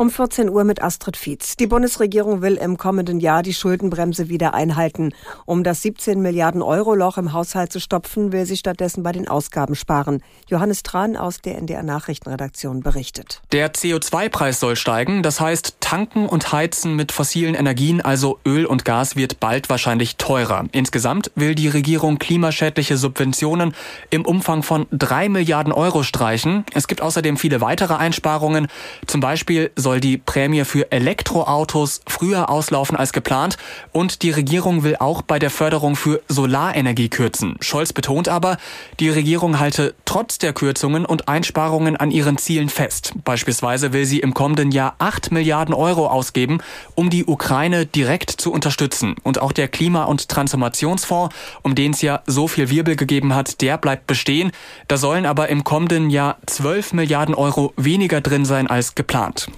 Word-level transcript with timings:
Um 0.00 0.08
14 0.08 0.48
Uhr 0.48 0.64
mit 0.64 0.82
Astrid 0.82 1.18
Fietz. 1.18 1.58
Die 1.58 1.66
Bundesregierung 1.66 2.40
will 2.40 2.56
im 2.56 2.78
kommenden 2.78 3.20
Jahr 3.20 3.42
die 3.42 3.52
Schuldenbremse 3.52 4.30
wieder 4.30 4.54
einhalten. 4.54 5.12
Um 5.44 5.62
das 5.62 5.82
17 5.82 6.22
Milliarden 6.22 6.62
Euro 6.62 6.94
Loch 6.94 7.18
im 7.18 7.34
Haushalt 7.34 7.70
zu 7.70 7.80
stopfen, 7.80 8.32
will 8.32 8.46
sie 8.46 8.56
stattdessen 8.56 9.02
bei 9.02 9.12
den 9.12 9.28
Ausgaben 9.28 9.74
sparen. 9.74 10.22
Johannes 10.48 10.84
Tran 10.84 11.18
aus 11.18 11.42
der 11.42 11.58
NDR 11.58 11.82
Nachrichtenredaktion 11.82 12.80
berichtet. 12.80 13.42
Der 13.52 13.74
CO2-Preis 13.74 14.58
soll 14.58 14.76
steigen. 14.76 15.22
Das 15.22 15.38
heißt, 15.38 15.76
tanken 15.80 16.24
und 16.24 16.50
heizen 16.50 16.96
mit 16.96 17.12
fossilen 17.12 17.54
Energien, 17.54 18.00
also 18.00 18.38
Öl 18.46 18.64
und 18.64 18.86
Gas, 18.86 19.16
wird 19.16 19.38
bald 19.38 19.68
wahrscheinlich 19.68 20.16
teurer. 20.16 20.64
Insgesamt 20.72 21.30
will 21.34 21.54
die 21.54 21.68
Regierung 21.68 22.18
klimaschädliche 22.18 22.96
Subventionen 22.96 23.74
im 24.08 24.24
Umfang 24.24 24.62
von 24.62 24.86
3 24.92 25.28
Milliarden 25.28 25.74
Euro 25.74 26.04
streichen. 26.04 26.64
Es 26.72 26.88
gibt 26.88 27.02
außerdem 27.02 27.36
viele 27.36 27.60
weitere 27.60 27.96
Einsparungen. 27.96 28.68
Zum 29.06 29.20
Beispiel 29.20 29.70
soll 29.76 29.89
soll 29.90 29.98
die 29.98 30.18
Prämie 30.18 30.64
für 30.64 30.92
Elektroautos 30.92 32.02
früher 32.06 32.48
auslaufen 32.48 32.96
als 32.96 33.12
geplant 33.12 33.56
und 33.90 34.22
die 34.22 34.30
Regierung 34.30 34.84
will 34.84 34.94
auch 34.94 35.20
bei 35.20 35.40
der 35.40 35.50
Förderung 35.50 35.96
für 35.96 36.22
Solarenergie 36.28 37.08
kürzen. 37.08 37.56
Scholz 37.60 37.92
betont 37.92 38.28
aber, 38.28 38.56
die 39.00 39.08
Regierung 39.08 39.58
halte 39.58 39.96
trotz 40.04 40.38
der 40.38 40.52
Kürzungen 40.52 41.04
und 41.04 41.26
Einsparungen 41.26 41.96
an 41.96 42.12
ihren 42.12 42.38
Zielen 42.38 42.68
fest. 42.68 43.14
Beispielsweise 43.24 43.92
will 43.92 44.04
sie 44.04 44.20
im 44.20 44.32
kommenden 44.32 44.70
Jahr 44.70 44.94
8 44.98 45.32
Milliarden 45.32 45.74
Euro 45.74 46.06
ausgeben, 46.06 46.58
um 46.94 47.10
die 47.10 47.24
Ukraine 47.24 47.84
direkt 47.84 48.30
zu 48.30 48.52
unterstützen. 48.52 49.16
Und 49.24 49.40
auch 49.40 49.50
der 49.50 49.66
Klima- 49.66 50.04
und 50.04 50.28
Transformationsfonds, 50.28 51.34
um 51.62 51.74
den 51.74 51.90
es 51.94 52.00
ja 52.00 52.22
so 52.26 52.46
viel 52.46 52.70
Wirbel 52.70 52.94
gegeben 52.94 53.34
hat, 53.34 53.60
der 53.60 53.76
bleibt 53.76 54.06
bestehen. 54.06 54.52
Da 54.86 54.96
sollen 54.96 55.26
aber 55.26 55.48
im 55.48 55.64
kommenden 55.64 56.10
Jahr 56.10 56.38
12 56.46 56.92
Milliarden 56.92 57.34
Euro 57.34 57.72
weniger 57.76 58.20
drin 58.20 58.44
sein 58.44 58.68
als 58.68 58.94
geplant. 58.94 59.48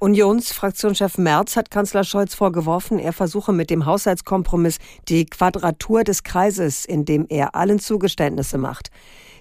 Unionsfraktionschef 0.00 1.18
Merz 1.18 1.56
hat 1.56 1.72
Kanzler 1.72 2.04
Scholz 2.04 2.32
vorgeworfen, 2.32 3.00
er 3.00 3.12
versuche 3.12 3.52
mit 3.52 3.68
dem 3.68 3.84
Haushaltskompromiss 3.84 4.78
die 5.08 5.26
Quadratur 5.26 6.04
des 6.04 6.22
Kreises, 6.22 6.84
in 6.84 7.04
dem 7.04 7.26
er 7.28 7.56
allen 7.56 7.80
Zugeständnisse 7.80 8.58
macht. 8.58 8.92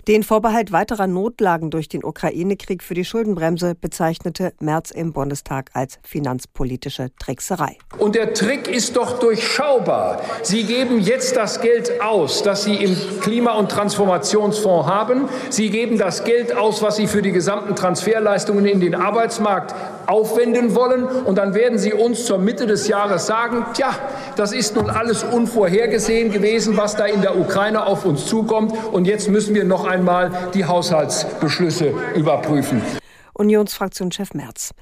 Den 0.08 0.24
Vorbehalt 0.24 0.72
weiterer 0.72 1.06
Notlagen 1.06 1.70
durch 1.70 1.90
den 1.90 2.02
Ukraine-Krieg 2.02 2.82
für 2.82 2.94
die 2.94 3.04
Schuldenbremse 3.04 3.76
bezeichnete 3.76 4.54
Merz 4.62 4.90
im 4.90 5.12
Bundestag 5.12 5.72
als 5.74 6.00
finanzpolitische 6.02 7.10
Trickserei. 7.20 7.78
Und 7.98 8.16
der 8.16 8.34
Trick 8.34 8.70
ist 8.70 8.96
doch 8.96 9.20
durchschaubar. 9.20 10.22
Sie 10.44 10.64
geben 10.64 11.02
jetzt 11.02 11.36
das 11.36 11.60
Geld 11.60 12.00
aus, 12.02 12.42
das 12.42 12.64
Sie 12.64 12.76
im 12.76 12.96
Klima- 13.20 13.56
und 13.56 13.70
Transformationsfonds 13.70 14.88
haben. 14.88 15.28
Sie 15.50 15.70
geben 15.70 15.98
das 15.98 16.24
Geld 16.24 16.56
aus, 16.56 16.82
was 16.82 16.96
Sie 16.96 17.08
für 17.08 17.22
die 17.22 17.34
gesamten 17.34 17.76
Transferleistungen 17.76 18.66
in 18.66 18.80
den 18.80 18.96
Arbeitsmarkt 18.96 19.76
aufwenden 20.06 20.74
wollen. 20.74 21.04
Und 21.04 21.38
dann 21.38 21.54
werden 21.54 21.78
Sie 21.78 21.92
uns 21.92 22.24
zur 22.24 22.38
Mitte 22.38 22.66
des 22.66 22.88
Jahres 22.88 23.26
sagen, 23.26 23.66
tja, 23.74 23.90
das 24.38 24.54
ist 24.54 24.76
nun 24.78 24.90
alles 24.90 25.24
unvorhergesehen 25.24 26.32
gewesen, 26.32 26.78
was 26.78 26.96
da 26.96 27.06
in 27.06 27.22
der 27.22 27.38
Ukraine 27.38 27.86
auf 27.86 28.06
uns 28.06 28.26
zukommt. 28.26 28.74
Und 28.94 29.06
jetzt 29.06 29.28
müssen 29.30 29.54
wir 29.54 29.66
noch 29.66 29.86
einmal 29.98 30.52
die 30.54 30.66
Haushaltsbeschlüsse 30.66 31.92
überprüfen. 32.16 32.82
Unionsfraktionschef 33.34 34.34
Merz. 34.34 34.74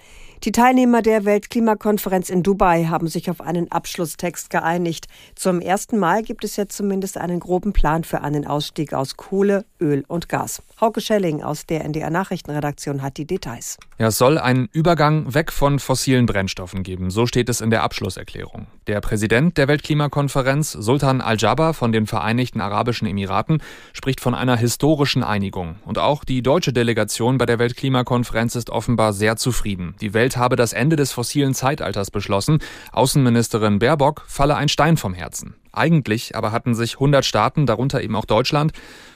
Die 0.43 0.51
Teilnehmer 0.51 1.01
der 1.01 1.23
Weltklimakonferenz 1.25 2.29
in 2.29 2.43
Dubai 2.43 2.85
haben 2.85 3.07
sich 3.07 3.29
auf 3.29 3.39
einen 3.39 3.71
Abschlusstext 3.71 4.49
geeinigt. 4.49 5.07
Zum 5.35 5.61
ersten 5.61 5.97
Mal 5.97 6.21
gibt 6.21 6.43
es 6.43 6.57
jetzt 6.57 6.75
zumindest 6.75 7.17
einen 7.17 7.39
groben 7.39 7.71
Plan 7.71 8.03
für 8.03 8.21
einen 8.21 8.45
Ausstieg 8.45 8.93
aus 8.93 9.15
Kohle, 9.15 9.65
Öl 9.79 10.03
und 10.07 10.27
Gas. 10.27 10.61
Hauke 10.81 10.99
Schelling 10.99 11.41
aus 11.41 11.65
der 11.65 11.85
NDR 11.85 12.09
Nachrichtenredaktion 12.09 13.01
hat 13.01 13.15
die 13.15 13.25
Details. 13.25 13.77
Ja, 13.97 14.07
es 14.07 14.17
soll 14.17 14.37
einen 14.37 14.67
Übergang 14.73 15.33
weg 15.33 15.53
von 15.53 15.79
fossilen 15.79 16.25
Brennstoffen 16.25 16.83
geben. 16.83 17.11
So 17.11 17.27
steht 17.27 17.47
es 17.47 17.61
in 17.61 17.69
der 17.69 17.81
Abschlusserklärung. 17.81 18.67
Der 18.87 18.99
Präsident 18.99 19.57
der 19.57 19.69
Weltklimakonferenz, 19.69 20.73
Sultan 20.73 21.21
Al-Jaber 21.21 21.73
von 21.73 21.93
den 21.93 22.07
Vereinigten 22.07 22.59
Arabischen 22.59 23.07
Emiraten, 23.07 23.61
spricht 23.93 24.19
von 24.19 24.35
einer 24.35 24.57
historischen 24.57 25.23
Einigung. 25.23 25.77
Und 25.85 25.97
auch 25.97 26.25
die 26.25 26.43
deutsche 26.43 26.73
Delegation 26.73 27.37
bei 27.37 27.45
der 27.45 27.57
Weltklimakonferenz 27.57 28.55
ist 28.55 28.69
offenbar 28.69 29.13
sehr 29.13 29.37
zufrieden. 29.37 29.95
Die 30.01 30.13
Welt 30.13 30.35
habe 30.35 30.57
das 30.57 30.73
Ende 30.73 30.97
des 30.97 31.13
fossilen 31.13 31.53
Zeitalters 31.53 32.11
beschlossen. 32.11 32.59
Außenministerin 32.91 33.79
Baerbock 33.79 34.23
falle 34.27 34.57
ein 34.57 34.67
Stein 34.67 34.97
vom 34.97 35.13
Herzen. 35.13 35.55
Eigentlich 35.75 36.35
aber 36.35 36.51
hatten 36.51 36.75
sich 36.75 36.95
100 36.95 37.25
Staaten, 37.25 37.65
darunter 37.65 38.01
eben 38.01 38.15
auch 38.15 38.25
Deutschland, 38.25 38.71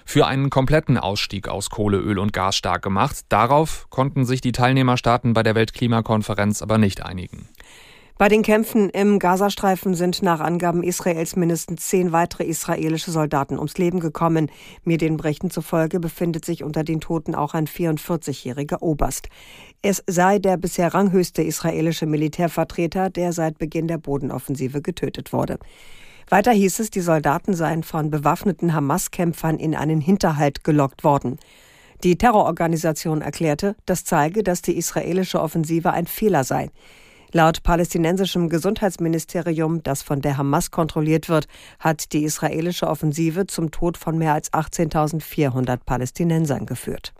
für 0.05 0.27
einen 0.27 0.49
kompletten 0.49 0.97
Ausstieg 0.97 1.47
aus 1.47 1.69
Kohle, 1.69 1.97
Öl 1.97 2.19
und 2.19 2.33
Gas 2.33 2.55
stark 2.55 2.81
gemacht. 2.81 3.17
Darauf 3.29 3.87
konnten 3.89 4.25
sich 4.25 4.41
die 4.41 4.51
Teilnehmerstaaten 4.51 5.33
bei 5.33 5.43
der 5.43 5.55
Weltklimakonferenz 5.55 6.61
aber 6.61 6.77
nicht 6.77 7.05
einigen. 7.05 7.47
Bei 8.19 8.27
den 8.27 8.41
Kämpfen 8.41 8.89
im 8.89 9.17
Gazastreifen 9.17 9.95
sind 9.95 10.21
nach 10.23 10.41
Angaben 10.41 10.83
Israels 10.83 11.37
mindestens 11.37 11.87
zehn 11.87 12.11
weitere 12.11 12.43
israelische 12.43 13.11
Soldaten 13.11 13.55
ums 13.55 13.77
Leben 13.77 14.01
gekommen. 14.01 14.51
Medienberichten 14.83 15.49
zufolge 15.49 16.01
befindet 16.01 16.43
sich 16.43 16.65
unter 16.65 16.83
den 16.83 16.99
Toten 16.99 17.33
auch 17.33 17.53
ein 17.53 17.65
44-jähriger 17.65 18.81
Oberst. 18.81 19.29
Es 19.81 20.03
sei 20.05 20.37
der 20.37 20.57
bisher 20.57 20.93
ranghöchste 20.93 21.43
israelische 21.43 22.07
Militärvertreter, 22.07 23.09
der 23.09 23.31
seit 23.31 23.57
Beginn 23.57 23.87
der 23.87 23.99
Bodenoffensive 23.99 24.81
getötet 24.81 25.31
wurde. 25.31 25.57
Weiter 26.29 26.51
hieß 26.51 26.79
es, 26.79 26.91
die 26.91 27.01
Soldaten 27.01 27.55
seien 27.55 27.81
von 27.81 28.11
bewaffneten 28.11 28.75
Hamas-Kämpfern 28.75 29.57
in 29.57 29.75
einen 29.75 29.99
Hinterhalt 29.99 30.63
gelockt 30.63 31.03
worden. 31.03 31.39
Die 32.03 32.17
Terrororganisation 32.17 33.21
erklärte, 33.21 33.75
das 33.87 34.05
zeige, 34.05 34.43
dass 34.43 34.61
die 34.61 34.77
israelische 34.77 35.41
Offensive 35.41 35.91
ein 35.91 36.05
Fehler 36.05 36.43
sei. 36.43 36.69
Laut 37.31 37.63
palästinensischem 37.63 38.47
Gesundheitsministerium, 38.47 39.81
das 39.81 40.03
von 40.03 40.21
der 40.21 40.37
Hamas 40.37 40.69
kontrolliert 40.69 41.29
wird, 41.29 41.47
hat 41.79 42.13
die 42.13 42.23
israelische 42.23 42.87
Offensive 42.87 43.47
zum 43.47 43.71
Tod 43.71 43.97
von 43.97 44.17
mehr 44.17 44.33
als 44.33 44.53
18.400 44.53 45.77
Palästinensern 45.83 46.67
geführt. 46.67 47.13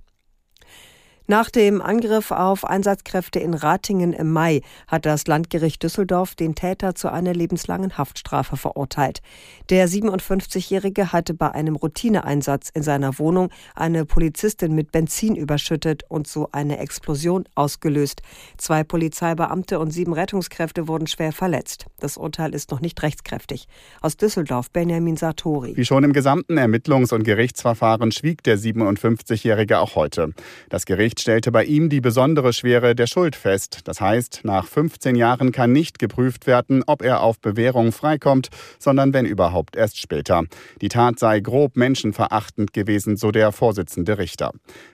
Nach 1.29 1.51
dem 1.51 1.79
Angriff 1.79 2.31
auf 2.31 2.65
Einsatzkräfte 2.65 3.37
in 3.39 3.53
Ratingen 3.53 4.13
im 4.13 4.31
Mai 4.31 4.61
hat 4.87 5.05
das 5.05 5.27
Landgericht 5.27 5.83
Düsseldorf 5.83 6.33
den 6.33 6.55
Täter 6.55 6.95
zu 6.95 7.11
einer 7.11 7.35
lebenslangen 7.35 7.99
Haftstrafe 7.99 8.57
verurteilt. 8.57 9.21
Der 9.69 9.87
57-Jährige 9.87 11.13
hatte 11.13 11.35
bei 11.35 11.51
einem 11.51 11.75
Routineeinsatz 11.75 12.71
in 12.73 12.81
seiner 12.81 13.19
Wohnung 13.19 13.49
eine 13.75 14.05
Polizistin 14.05 14.73
mit 14.73 14.91
Benzin 14.91 15.35
überschüttet 15.35 16.01
und 16.07 16.27
so 16.27 16.49
eine 16.51 16.79
Explosion 16.79 17.43
ausgelöst. 17.53 18.23
Zwei 18.57 18.83
Polizeibeamte 18.83 19.77
und 19.77 19.91
sieben 19.91 20.13
Rettungskräfte 20.13 20.87
wurden 20.87 21.05
schwer 21.05 21.31
verletzt. 21.31 21.85
Das 21.99 22.17
Urteil 22.17 22.55
ist 22.55 22.71
noch 22.71 22.81
nicht 22.81 23.03
rechtskräftig. 23.03 23.67
Aus 24.01 24.17
Düsseldorf 24.17 24.71
Benjamin 24.71 25.15
Sartori. 25.15 25.77
Wie 25.77 25.85
schon 25.85 26.03
im 26.03 26.13
gesamten 26.13 26.57
Ermittlungs- 26.57 27.13
und 27.13 27.21
Gerichtsverfahren 27.21 28.11
schwieg 28.11 28.41
der 28.41 28.57
57-Jährige 28.57 29.77
auch 29.77 29.93
heute. 29.93 30.33
Das 30.69 30.87
Gericht 31.19 31.23
stellte 31.23 31.51
bei 31.51 31.65
ihm 31.65 31.89
die 31.89 31.99
besondere 31.99 32.53
Schwere 32.53 32.95
der 32.95 33.05
Schuld 33.05 33.35
fest. 33.35 33.79
Das 33.83 33.99
heißt, 33.99 34.41
nach 34.43 34.65
15 34.65 35.15
Jahren 35.15 35.51
kann 35.51 35.73
nicht 35.73 35.99
geprüft 35.99 36.47
werden, 36.47 36.81
ob 36.87 37.01
er 37.01 37.21
auf 37.21 37.41
Bewährung 37.41 37.91
freikommt, 37.91 38.47
sondern 38.79 39.13
wenn 39.13 39.25
überhaupt 39.25 39.75
erst 39.75 39.99
später. 39.99 40.43
Die 40.79 40.87
Tat 40.87 41.19
sei 41.19 41.41
grob 41.41 41.75
menschenverachtend 41.75 42.71
gewesen, 42.71 43.17
so 43.17 43.31
der 43.31 43.51
Vorsitzende 43.51 44.17
Richter. 44.17 44.51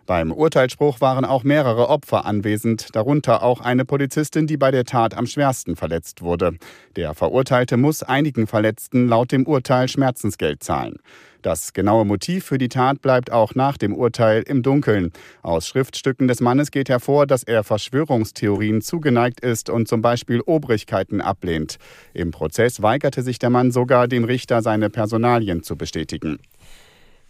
Beim 0.07 0.31
Urteilsspruch 0.31 0.99
waren 0.99 1.25
auch 1.25 1.43
mehrere 1.43 1.89
Opfer 1.89 2.25
anwesend, 2.25 2.95
darunter 2.95 3.43
auch 3.43 3.61
eine 3.61 3.85
Polizistin, 3.85 4.47
die 4.47 4.57
bei 4.57 4.71
der 4.71 4.85
Tat 4.85 5.15
am 5.15 5.27
schwersten 5.27 5.75
verletzt 5.75 6.23
wurde. 6.23 6.57
Der 6.95 7.13
Verurteilte 7.13 7.77
muss 7.77 8.01
einigen 8.01 8.47
Verletzten 8.47 9.07
laut 9.07 9.31
dem 9.31 9.45
Urteil 9.45 9.87
Schmerzensgeld 9.87 10.63
zahlen. 10.63 10.97
Das 11.45 11.73
genaue 11.73 12.05
Motiv 12.05 12.43
für 12.43 12.57
die 12.57 12.69
Tat 12.69 13.03
bleibt 13.03 13.31
auch 13.31 13.53
nach 13.53 13.77
dem 13.77 13.93
Urteil 13.93 14.41
im 14.47 14.63
Dunkeln. 14.63 15.11
Aus 15.43 15.67
Schriftstücken 15.67 16.27
des 16.27 16.41
Mannes 16.41 16.71
geht 16.71 16.89
hervor, 16.89 17.27
dass 17.27 17.43
er 17.43 17.63
Verschwörungstheorien 17.63 18.81
zugeneigt 18.81 19.41
ist 19.41 19.69
und 19.69 19.87
zum 19.87 20.01
Beispiel 20.01 20.41
Obrigkeiten 20.41 21.21
ablehnt. 21.21 21.77
Im 22.15 22.31
Prozess 22.31 22.81
weigerte 22.81 23.21
sich 23.21 23.37
der 23.37 23.51
Mann 23.51 23.69
sogar, 23.69 24.07
dem 24.07 24.23
Richter 24.23 24.63
seine 24.63 24.89
Personalien 24.89 25.61
zu 25.61 25.75
bestätigen. 25.75 26.39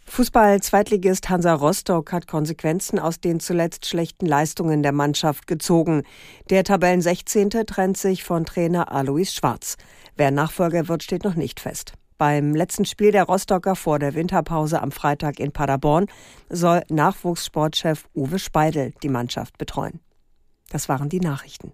Fußball-Zweitligist 0.06 1.29
Hansa 1.29 1.53
Rostock 1.53 2.13
hat 2.13 2.25
Konsequenzen 2.25 3.00
aus 3.00 3.19
den 3.19 3.41
zuletzt 3.41 3.85
schlechten 3.85 4.27
Leistungen 4.27 4.81
der 4.81 4.94
Mannschaft 4.94 5.45
gezogen. 5.45 6.03
Der 6.50 6.63
Tabellen 6.63 7.01
16. 7.01 7.50
trennt 7.50 7.97
sich 7.97 8.23
von 8.23 8.45
Trainer 8.45 8.94
Alois 8.94 9.33
Schwarz. 9.33 9.75
Wer 10.15 10.31
Nachfolger 10.31 10.88
wird, 10.88 11.03
steht 11.03 11.25
noch 11.25 11.35
nicht 11.35 11.59
fest. 11.59 11.95
Beim 12.17 12.56
letzten 12.56 12.85
Spiel 12.85 13.12
der 13.12 13.23
Rostocker 13.23 13.75
vor 13.75 14.00
der 14.00 14.13
Winterpause 14.15 14.81
am 14.81 14.91
Freitag 14.91 15.39
in 15.39 15.51
Paderborn 15.51 16.07
soll 16.50 16.81
Nachwuchssportchef 16.89 18.07
Uwe 18.15 18.39
Speidel 18.39 18.94
die 19.03 19.09
Mannschaft 19.09 19.57
betreuen. 19.57 20.00
Das 20.69 20.88
waren 20.88 21.09
die 21.09 21.19
Nachrichten. 21.19 21.73